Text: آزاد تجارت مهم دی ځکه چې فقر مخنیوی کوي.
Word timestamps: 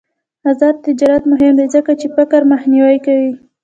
آزاد 0.49 0.75
تجارت 0.87 1.23
مهم 1.31 1.53
دی 1.59 1.65
ځکه 1.75 1.91
چې 1.99 2.07
فقر 2.15 2.41
مخنیوی 2.51 2.97
کوي. 3.05 3.31